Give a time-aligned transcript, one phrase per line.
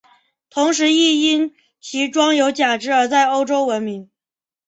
[0.49, 4.09] 同时亦因其装有假肢而在欧洲闻名。